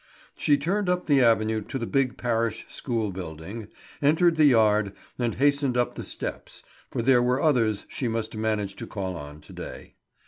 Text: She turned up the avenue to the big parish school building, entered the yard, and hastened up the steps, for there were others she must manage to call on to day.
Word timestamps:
She 0.35 0.57
turned 0.57 0.89
up 0.89 1.05
the 1.05 1.21
avenue 1.21 1.61
to 1.65 1.77
the 1.77 1.85
big 1.85 2.17
parish 2.17 2.65
school 2.67 3.11
building, 3.11 3.67
entered 4.01 4.35
the 4.35 4.45
yard, 4.45 4.93
and 5.19 5.35
hastened 5.35 5.77
up 5.77 5.93
the 5.93 6.03
steps, 6.03 6.63
for 6.89 7.03
there 7.03 7.21
were 7.21 7.39
others 7.39 7.85
she 7.87 8.07
must 8.07 8.35
manage 8.35 8.75
to 8.77 8.87
call 8.87 9.15
on 9.15 9.41
to 9.41 9.53
day. 9.53 9.93